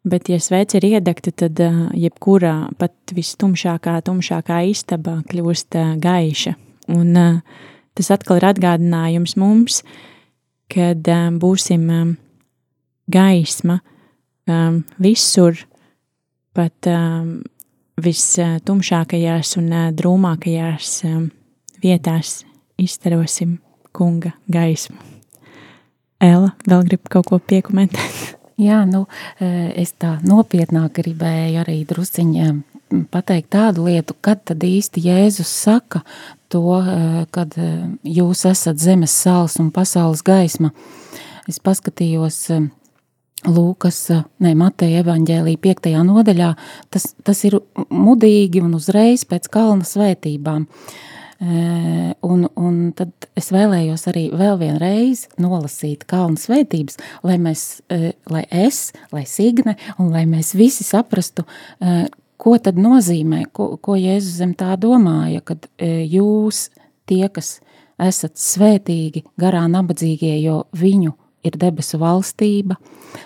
bet 0.03 0.29
ja 0.29 0.39
sveci 0.41 0.79
ir 0.79 0.87
iedegta, 0.95 1.31
tad 1.31 1.59
jebkurā 1.97 2.71
pat 2.79 3.13
vistumšākā, 3.15 3.99
tumšākā 4.07 4.61
istaba 4.71 5.19
kļūst 5.29 5.77
gaiša. 6.01 6.55
Un 6.91 7.13
tas 7.97 8.11
atkal 8.13 8.41
ir 8.41 8.47
atgādinājums 8.49 9.37
mums, 9.39 9.81
kad 10.71 11.07
būsim 11.41 11.87
gaisma 13.11 13.79
visur, 15.01 15.59
pat 16.55 16.89
um, 16.91 17.41
vistumšākajās 18.01 19.55
un 19.61 19.69
drūmākajās 19.97 20.95
vietās 21.83 22.41
izstarosim 22.81 23.59
kunga 23.95 24.33
gaismu. 24.51 24.97
Ella, 26.21 26.51
vēl 26.69 26.85
grib 26.89 27.09
kaut 27.09 27.31
ko 27.31 27.39
piekomentēt? 27.41 28.20
Jā, 28.61 28.83
nu, 28.85 29.05
es 29.41 29.95
tā 29.97 30.17
nopietnāk 30.27 30.99
gribēju 30.99 31.63
arī 31.63 31.79
drusciņā 31.89 32.51
pateikt 33.11 33.53
tādu 33.55 33.87
lietu, 33.87 34.15
kad 34.21 34.43
tad 34.45 34.63
īsti 34.67 35.01
Jēzus 35.05 35.51
saka 35.63 36.03
to, 36.51 36.81
kad 37.31 37.55
jūs 38.03 38.43
esat 38.49 38.81
zemes 38.83 39.15
sāls 39.15 39.57
un 39.63 39.71
pasaules 39.73 40.23
gaisma. 40.27 40.73
Es 41.49 41.61
paskatījos 41.63 42.43
Lūkas, 43.41 43.97
ne, 44.43 44.51
Mateja 44.53 45.01
evaņģēlī 45.01 45.55
5. 45.63 45.87
nodaļā, 46.05 46.51
tas, 46.93 47.07
tas 47.25 47.39
ir 47.47 47.57
mudīgi 47.89 48.61
un 48.61 48.75
uzreiz 48.77 49.23
pēc 49.25 49.49
kalna 49.49 49.87
svētībām. 49.87 50.67
Un, 51.41 52.43
un 52.45 52.75
tad 52.93 53.25
es 53.33 53.47
vēlējos 53.49 54.03
arī 54.11 54.27
vēl 54.37 54.59
vienreiz 54.59 55.23
nolasīt 55.41 56.03
kalnu 56.09 56.37
svētības, 56.37 56.99
lai 57.25 57.39
mēs, 57.41 57.63
lai 58.29 58.43
es, 58.53 58.91
lai 59.09 59.23
Signe 59.25 59.73
un 59.97 60.11
lai 60.13 60.27
mēs 60.29 60.53
visi 60.53 60.85
saprastu, 60.85 61.47
ko 62.37 62.53
tad 62.61 62.77
nozīmē, 62.77 63.47
ko, 63.57 63.71
ko 63.81 63.97
Jēzus 63.97 64.37
zem 64.37 64.53
tā 64.57 64.75
domāja, 64.77 65.41
kad 65.41 65.65
jūs 65.81 66.67
tie, 67.09 67.25
kas 67.33 67.55
esat 68.01 68.37
svētīgi, 68.37 69.25
garā 69.41 69.65
nabadzīgie, 69.69 70.35
jo 70.43 70.63
viņu 70.77 71.15
ir 71.45 71.57
debesu 71.57 71.97
valstība, 72.01 72.77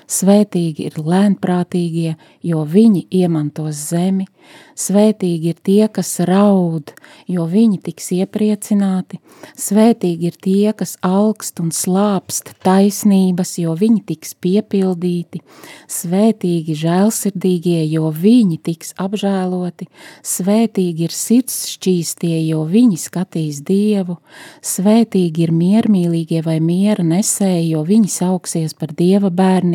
svētīgi 0.07 0.89
ir 0.89 0.99
lēnprātīgie, 1.01 2.15
jo 2.43 2.63
viņi 2.69 3.05
iemantos 3.23 3.81
zemi, 3.91 4.27
Svētīgi 4.75 5.53
ir 5.53 5.59
tie, 5.63 5.85
kas 5.87 6.09
raud, 6.27 6.91
jo 7.31 7.45
viņi 7.47 7.77
tiks 7.85 8.09
iepriecināti. 8.17 9.21
Svētīgi 9.55 10.27
ir 10.27 10.35
tie, 10.35 10.73
kas 10.75 10.97
augst 11.05 11.61
un 11.63 11.69
slāpst 11.71 12.51
taisnības, 12.65 13.53
jo 13.61 13.71
viņi 13.79 14.01
tiks 14.11 14.35
piepildīti. 14.43 15.39
Svētīgi 15.87 16.75
žēlsirdīgie, 16.81 17.79
jo 17.87 18.11
viņi 18.11 18.59
tiks 18.67 18.91
apžēloti. 18.99 19.87
Svētīgi 20.27 21.07
ir 21.07 21.15
sirds 21.15 21.55
šķīstie, 21.77 22.35
jo 22.49 22.65
viņi 22.67 22.99
skatīs 22.99 23.63
Dievu. 23.65 24.17
Svētīgi 24.59 25.47
ir 25.47 25.55
miermīlīgie 25.55 26.43
vai 26.43 26.59
miera 26.59 27.05
nesēji, 27.07 27.71
jo 27.71 27.85
viņi 27.87 28.11
sauksies 28.11 28.75
par 28.75 28.91
Dieva 28.91 29.31
bērniem. 29.31 29.65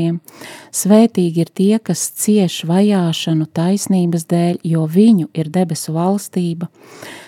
Svētīgi 0.74 1.44
ir 1.44 1.50
tie, 1.54 1.78
kas 1.82 2.02
cieš 2.22 2.62
vajāšanu 2.70 3.48
taisnības 3.56 4.26
dēļ, 4.30 4.60
jo 4.72 4.86
viņu 4.90 5.30
ir 5.34 5.50
debesu 5.52 5.94
valstība. 5.96 6.70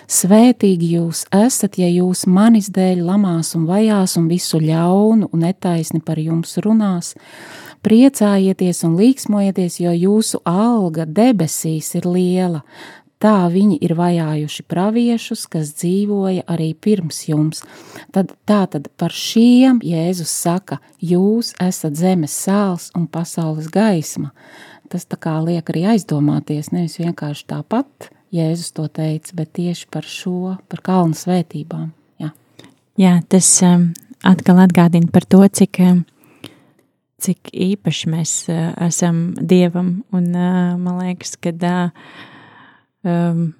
Svētīgi 0.09 0.93
jūs 0.97 1.25
esat, 1.33 1.79
ja 1.79 1.87
jūs 1.89 2.25
manis 2.27 2.69
dēļ 2.73 3.03
lamās 3.07 3.53
un 3.57 3.67
vajās 3.69 4.17
un 4.19 4.27
visu 4.31 4.59
ļaunu 4.61 5.29
un 5.31 5.45
netaisni 5.45 6.03
par 6.05 6.19
jums 6.21 6.57
runās. 6.63 7.13
Priecājieties 7.83 8.83
un 8.87 8.93
līksmojieties, 8.95 9.81
jo 9.83 9.91
jūsu 9.91 10.39
alga 10.47 11.03
debesīs 11.03 11.89
ir 11.99 12.07
liela. 12.07 12.61
Tā 13.23 13.47
viņi 13.47 13.77
ir 13.85 13.93
vajājuši 13.95 14.65
praviešus, 14.67 15.45
kas 15.47 15.71
dzīvoja 15.79 16.43
arī 16.51 16.73
pirms 16.75 17.21
jums. 17.29 17.63
Tad, 18.11 18.35
tā 18.43 18.65
tad 18.67 18.89
par 18.99 19.15
šiem 19.15 19.79
Jēzus 19.79 20.33
saka, 20.43 20.81
jūs 20.99 21.53
esat 21.63 21.95
zemes 21.95 22.35
sāls 22.35 22.89
un 22.99 23.07
pasaules 23.07 23.71
gaisma 23.71 24.33
tas 24.93 25.07
tā 25.09 25.17
kā 25.17 25.33
liek 25.41 25.69
arī 25.73 25.87
aizdomāties, 25.95 26.69
nevis 26.73 26.99
vienkārši 27.01 27.47
tāpat 27.49 28.11
Jēzus 28.33 28.73
to 28.77 28.87
teica, 28.89 29.35
bet 29.37 29.51
tieši 29.57 29.87
par 29.93 30.05
šo, 30.09 30.55
par 30.69 30.81
kalnu 30.85 31.17
svētībām. 31.17 31.91
Jā, 32.21 32.29
Jā 32.97 33.13
tas 33.29 33.49
um, 33.65 33.91
atkal 34.25 34.61
atgādina 34.63 35.09
par 35.13 35.25
to, 35.29 35.41
cik, 35.45 35.79
um, 35.85 36.03
cik 37.21 37.49
īpaši 37.53 38.13
mēs 38.13 38.35
uh, 38.53 38.71
esam 38.85 39.25
Dievam, 39.37 39.95
un 40.13 40.29
uh, 40.33 40.73
man 40.81 41.01
liekas, 41.01 41.35
ka 41.41 41.53
uh, 41.53 42.13
um, 43.07 43.51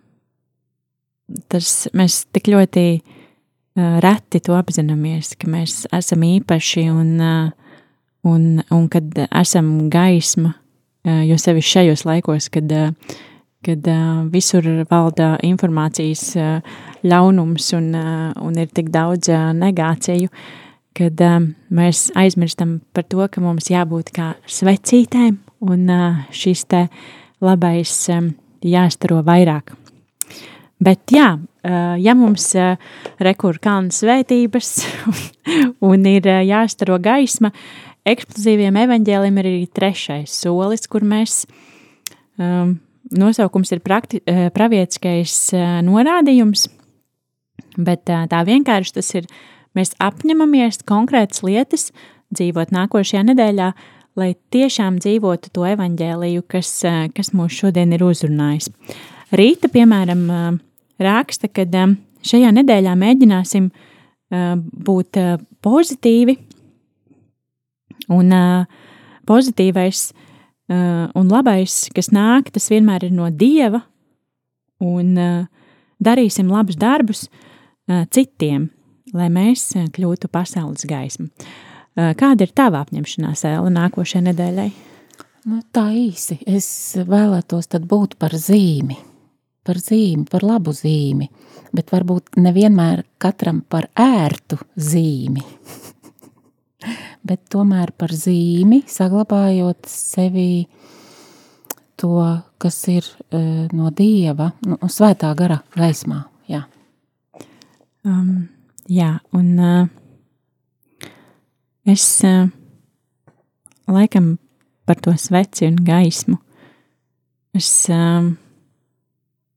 tas 1.52 1.74
mēs 1.96 2.24
tik 2.36 2.50
ļoti 2.54 2.86
uh, 3.00 4.00
reti 4.04 4.42
to 4.44 4.58
apzināmies, 4.58 5.36
ka 5.40 5.50
mēs 5.52 5.84
esam 5.94 6.26
īpaši 6.28 6.88
un, 6.94 7.14
uh, 7.20 7.78
un, 8.30 8.64
un 8.72 8.90
kad 8.92 9.24
esam 9.30 9.76
gaisma, 9.94 10.56
uh, 11.08 11.22
jo 11.28 11.38
sevišķi 11.40 11.78
šajos 11.78 12.08
laikos, 12.10 12.50
kad 12.54 12.72
uh, 12.72 12.92
kad 13.64 13.88
uh, 13.88 14.26
visur 14.32 14.66
valda 14.90 15.38
informācijas 15.44 16.24
uh, 16.36 16.76
ļaunums 17.08 17.70
un, 17.78 17.90
uh, 17.96 18.30
un 18.44 18.60
ir 18.60 18.70
tik 18.76 18.92
daudz 18.94 19.32
uh, 19.32 19.52
negāciju, 19.56 20.32
kad 20.98 21.24
uh, 21.24 21.40
mēs 21.74 22.10
aizmirstam 22.20 22.82
par 22.94 23.08
to, 23.08 23.24
ka 23.32 23.44
mums 23.44 23.72
jābūt 23.72 24.12
kā 24.16 24.34
svecītēm 24.44 25.40
un 25.64 25.88
uh, 25.92 26.24
šis 26.36 26.66
te 26.68 26.86
labais 27.44 27.96
um, 28.14 28.34
jāstaro 28.68 29.22
vairāk. 29.26 29.74
Bet 30.84 31.14
jā, 31.16 31.30
uh, 31.40 31.96
ja 32.02 32.16
mums 32.18 32.50
uh, 32.60 32.76
rekur 33.24 33.60
kalnu 33.64 33.94
svētības 33.96 34.74
un 35.90 36.08
ir 36.10 36.28
uh, 36.28 36.42
jāstaro 36.44 36.98
gaisma, 37.04 37.54
eksplozīviem 38.04 38.82
evaņģēlim 38.84 39.38
ir 39.40 39.52
arī 39.52 39.68
trešais 39.72 40.34
solis, 40.44 40.90
kur 40.92 41.06
mēs 41.08 41.46
um, 42.36 42.76
nosaukums 43.12 43.72
ir 43.72 43.80
prakti, 43.80 44.22
eh, 44.26 44.50
pravietiskais 44.54 45.54
eh, 45.54 45.82
norādījums, 45.86 46.68
bet 47.78 48.10
eh, 48.10 48.26
tā 48.30 48.44
vienkārši 48.48 48.94
tas 48.94 49.14
ir, 49.16 49.28
mēs 49.78 49.94
apņemamies 50.04 50.84
konkrētas 50.88 51.44
lietas 51.44 51.92
dzīvot 52.34 52.74
nākošajā 52.74 53.24
nedēļā, 53.32 53.72
lai 54.20 54.34
tiešām 54.54 55.00
dzīvotu 55.02 55.50
to 55.54 55.66
evaņģēliju, 55.72 56.44
kas, 56.52 56.70
kas 57.16 57.34
mūs 57.34 57.56
šodien 57.58 57.96
ir 57.96 58.04
uzrunājis. 58.06 58.70
Rīta, 59.34 59.70
piemēram, 59.74 60.28
raksta, 61.02 61.50
ka 61.50 61.66
šajā 62.24 62.52
nedēļā 62.54 62.94
mēģināsim 63.00 63.72
būt 64.88 65.20
pozitīvi, 65.66 66.38
un 68.14 68.36
pozitīvais 69.30 70.06
un 70.70 71.32
labais, 71.32 71.80
kas 71.96 72.12
nāk, 72.14 72.54
tas 72.54 72.70
vienmēr 72.72 73.10
ir 73.10 73.14
no 73.16 73.28
dieva, 73.30 73.84
un 74.84 75.18
darīsim 76.04 76.50
labus 76.52 76.78
darbus 76.80 77.28
citiem, 78.14 78.70
lai 79.14 79.30
mēs 79.34 79.74
kļūtu 79.94 80.30
pasaules 80.32 80.86
gaismu. 80.90 81.30
Kāda 81.94 82.48
ir 82.48 82.54
tava 82.56 82.82
apņemšanās, 82.84 83.46
Ēla, 83.46 83.70
nākošajai 83.74 84.28
nedēļai? 84.32 84.68
Nu, 85.52 85.60
tā 85.76 85.90
īsi. 85.94 86.40
Es 86.48 86.68
vēlētos 86.98 87.70
būt 87.86 88.16
par 88.22 88.34
zīmi, 88.34 88.98
par 89.68 89.78
zīmi, 89.84 90.26
par 90.32 90.46
labu 90.48 90.74
zīmi, 90.74 91.30
bet 91.76 91.92
varbūt 91.94 92.40
nevienmēr 92.42 93.04
katram 93.22 93.62
par 93.70 93.92
ērtu 94.00 94.58
zīmi 94.76 95.44
bet 97.28 97.44
tomēr 97.52 97.94
par 97.98 98.14
zīmi, 98.16 98.84
saglabājot 98.90 99.88
sevi 99.90 100.66
to, 102.00 102.20
kas 102.62 102.80
ir 102.92 103.08
uh, 103.08 103.66
no 103.76 103.92
dieva, 103.96 104.52
nu, 104.68 104.78
svētā 104.92 105.32
gara 105.40 105.62
gaismā. 105.76 106.24
Jā, 106.52 106.64
um, 108.08 108.48
jā 108.92 109.16
un 109.36 109.52
uh, 109.60 109.92
es 111.86 112.06
uh, 112.24 112.48
laikam 113.88 114.38
par 114.86 115.00
to 115.00 115.14
sveci 115.18 115.68
un 115.68 115.78
gaismu. 115.86 116.38
Es 117.54 117.70
uh, 117.92 118.32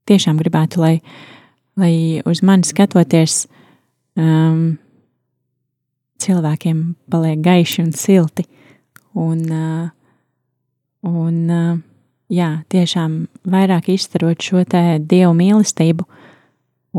tiešām 0.06 0.38
gribētu, 0.40 0.80
lai, 0.82 0.96
lai 1.78 2.22
uz 2.28 2.42
mani 2.46 2.66
skatoties, 2.66 3.46
um, 4.18 4.76
cilvēkiem 6.22 6.82
paliek 7.12 7.40
gaiši 7.44 7.86
un 7.86 7.92
silti. 7.96 8.46
Un, 9.16 9.40
uh, 9.48 9.88
un 11.08 11.40
uh, 11.48 11.78
jā, 12.32 12.50
tiešām 12.72 13.24
vairāk 13.48 13.90
izstarot 13.94 14.44
šo 14.44 14.66
te 14.68 14.98
dievu 15.00 15.32
mīlestību 15.38 16.06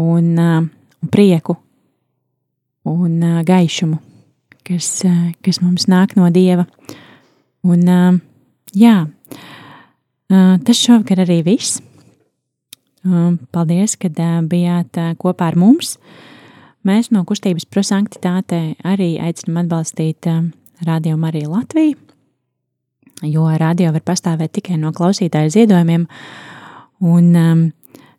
un, 0.02 0.34
uh, 0.34 0.60
un 1.04 1.13
prieku 1.13 1.60
un 2.88 3.20
gaišumu, 3.44 3.98
kas, 4.68 4.90
kas 5.46 5.62
mums 5.64 5.88
nāk 5.92 6.16
no 6.20 6.30
dieva. 6.34 6.68
Un, 7.68 7.84
jā, 8.76 8.96
tas 10.28 10.82
šovakar 10.82 11.24
arī 11.26 11.42
viss. 11.48 11.82
Paldies, 13.56 13.96
ka 14.00 14.12
bijāt 14.50 15.00
kopā 15.22 15.52
ar 15.52 15.58
mums. 15.60 15.96
Mēs 16.88 17.10
no 17.12 17.24
kustības 17.28 17.68
prosanktitāte 17.68 18.76
arī 18.88 19.16
aicinām 19.20 19.66
atbalstīt 19.66 20.28
Radio 20.88 21.18
Mariju 21.18 21.50
Latviju, 21.52 21.98
jo 23.28 23.48
radio 23.58 23.92
var 23.96 24.04
pastāvēt 24.06 24.54
tikai 24.60 24.78
no 24.80 24.94
klausītāju 24.96 25.52
ziedojumiem. 25.56 26.06
Un, 27.08 27.34
um, 27.36 27.64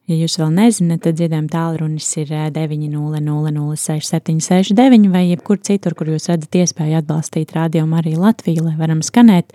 ja 0.08 0.16
jūs 0.16 0.38
vēl 0.40 0.50
nezināt, 0.56 1.02
tad 1.04 1.14
ziedojuma 1.20 1.50
tālrunis 1.52 2.08
ir 2.22 2.28
900-06-769 2.56 5.12
vai 5.12 5.24
jebkur 5.28 5.58
citur, 5.64 5.92
kur 5.98 6.06
jūs 6.14 6.30
redzat 6.32 6.52
iespēju 6.62 6.94
atbalstīt 7.02 7.48
Radio 7.56 7.82
Mariju 7.88 8.18
Latviju, 8.24 8.60
lai 8.66 8.76
varam 8.80 9.00
skanēt 9.04 9.46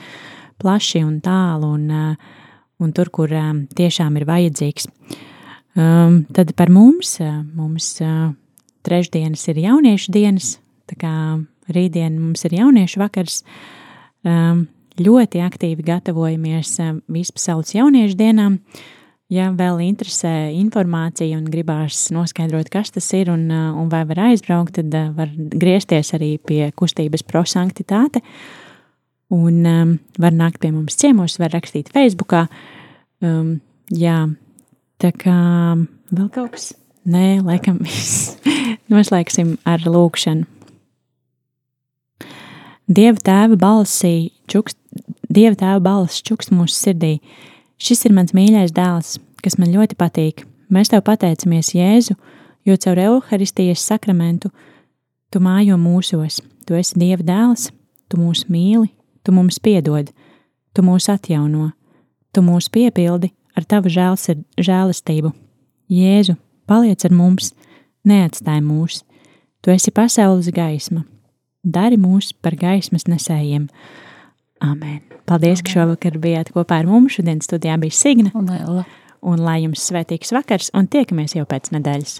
plaši 0.62 1.00
un 1.04 1.16
tālu 1.26 1.68
un, 1.76 1.84
uh, 1.90 2.16
un 2.84 2.90
tur, 2.96 3.08
kur 3.14 3.30
tiešām 3.78 4.12
ir 4.20 4.26
vajadzīgs. 4.30 4.84
Um, 5.74 6.30
tad 6.30 6.54
par 6.54 6.70
mums, 6.70 7.18
uh, 7.24 7.42
mums 7.58 7.98
uh, 8.06 8.30
trešdienas 8.86 9.42
ir 9.50 9.58
jauniešu 9.64 10.14
dienas, 10.14 10.60
tā 10.86 10.96
kā 11.02 11.14
rītdien 11.74 12.14
mums 12.20 12.46
ir 12.46 12.54
jauniešu 12.60 13.02
vakars. 13.02 13.42
Um, 14.22 14.68
ļoti 15.02 15.42
aktīvi 15.42 15.82
gatavojamies 15.88 16.76
vispasaules 17.10 17.74
jauniešu 17.74 18.20
dienām. 18.20 18.60
Ja 19.32 19.48
vēl 19.56 19.80
interesē 19.86 20.52
informācija 20.52 21.38
un 21.40 21.46
gribās 21.50 22.10
noskaidrot, 22.14 22.68
kas 22.74 22.92
tas 22.94 23.08
ir 23.16 23.32
un, 23.34 23.48
uh, 23.50 23.72
un 23.80 23.88
vai 23.90 24.04
var 24.10 24.20
aizbraukt, 24.28 24.76
tad 24.76 24.94
uh, 24.94 25.10
var 25.16 25.32
griezties 25.34 26.12
arī 26.18 26.36
pie 26.44 26.68
kustības 26.76 27.24
prosanktitāte. 27.26 28.22
Un 29.34 29.64
um, 29.66 29.94
var 30.20 30.36
nākt 30.36 30.60
pie 30.62 30.74
mums 30.74 31.00
ciemos, 31.00 31.40
var 31.42 31.54
rakstīt 31.56 31.90
Facebookā. 31.96 32.46
Um, 33.24 33.56
jā, 33.90 34.28
tā 35.02 35.14
kā 35.16 35.38
vēl 36.12 36.30
kaut 36.34 36.54
kas. 36.58 36.74
Nē, 37.04 37.42
laikam 37.44 37.80
viss. 37.84 38.36
Noslēgsim 38.92 39.58
ar 39.68 39.82
lūkšanu. 39.88 40.46
Dieva 42.94 43.20
tēva 43.24 43.58
balsī, 43.60 44.34
čukst, 44.52 44.78
Dieva 45.34 45.56
tēva 45.58 45.80
balss 45.82 46.22
čukst 46.22 46.52
mūsu 46.54 46.76
sirdī. 46.76 47.16
Šis 47.84 48.06
ir 48.08 48.16
mans 48.16 48.32
mīļais 48.36 48.72
dēls, 48.76 49.18
kas 49.44 49.58
man 49.60 49.74
ļoti 49.74 49.98
patīk. 50.00 50.46
Mēs 50.72 50.94
tev 50.94 51.04
pateicamies, 51.04 51.74
Jēzu, 51.76 52.16
jo 52.64 52.78
caur 52.80 53.02
evaharistijas 53.04 53.84
sakramentu 53.84 54.54
tu 55.34 55.42
mājo 55.44 55.76
mūsos. 55.80 56.40
Tu 56.64 56.78
esi 56.80 57.00
Dieva 57.02 57.26
dēls, 57.28 57.68
tu 58.08 58.22
mūs 58.22 58.46
mīli, 58.48 58.88
tu 59.24 59.36
mums 59.36 59.60
piedod, 59.60 60.14
tu 60.72 60.86
mūs 60.86 61.10
atjauno, 61.12 61.74
tu 62.32 62.46
mūs 62.46 62.72
piepildi 62.72 63.34
ar 63.54 63.68
tavu 63.68 63.92
žēlastību. 63.92 65.34
Jēzu, 65.92 66.40
paliec 66.70 67.04
ar 67.04 67.20
mums! 67.20 67.52
neatstāj 68.08 68.62
mūs. 68.64 69.02
Tu 69.64 69.72
esi 69.74 69.94
pasaules 69.96 70.52
gaisma. 70.56 71.06
Dari 71.64 72.00
mūs 72.00 72.34
par 72.44 72.58
gaismas 72.60 73.08
nesējiem. 73.08 73.70
Amen. 74.64 75.13
Paldies, 75.30 75.64
ka 75.64 75.72
šovakar 75.72 76.18
bijāt 76.20 76.52
kopā 76.56 76.82
ar 76.82 76.90
mums. 76.90 77.16
Šodien 77.16 77.40
studijā 77.44 77.78
bija 77.80 77.96
Signa. 77.96 78.34
Un, 78.36 78.52
Ella. 78.52 78.84
un 79.24 79.40
lai 79.40 79.62
jums 79.64 79.86
svētīgs 79.88 80.34
vakars, 80.36 80.72
un 80.76 80.90
tiekamies 80.92 81.38
jau 81.38 81.46
pēc 81.48 81.72
nedēļas. 81.76 82.20